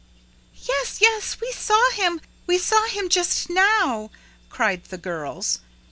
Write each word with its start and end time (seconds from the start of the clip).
"Yes, 0.67 0.99
yes, 0.99 1.39
we 1.39 1.51
saw 1.51 1.91
him 1.91 2.21
we 2.47 2.57
saw 2.57 2.87
him 2.87 3.07
just 3.07 3.51
now!" 3.51 4.09
cried 4.49 4.85
the 4.85 4.97
girls. 4.97 5.59